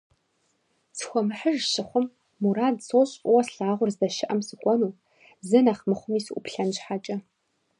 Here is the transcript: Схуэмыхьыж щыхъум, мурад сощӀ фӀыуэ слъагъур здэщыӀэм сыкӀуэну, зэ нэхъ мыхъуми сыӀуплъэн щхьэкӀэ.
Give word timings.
Схуэмыхьыж 0.97 1.59
щыхъум, 1.71 2.07
мурад 2.41 2.77
сощӀ 2.87 3.15
фӀыуэ 3.21 3.41
слъагъур 3.47 3.89
здэщыӀэм 3.95 4.39
сыкӀуэну, 4.47 4.97
зэ 5.47 5.59
нэхъ 5.65 5.83
мыхъуми 5.89 6.19
сыӀуплъэн 6.25 6.69
щхьэкӀэ. 6.75 7.17